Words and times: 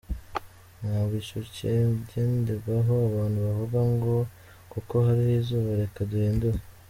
Ntabwo 0.79 1.13
icyo 1.21 1.39
cyagenderwaho 1.55 2.93
abantu 3.09 3.37
bavuga 3.45 3.79
ngo 3.93 4.15
kuko 4.71 4.93
hariho 5.05 5.33
izuba 5.39 5.69
reka 5.81 5.99
duhindure. 6.11 6.59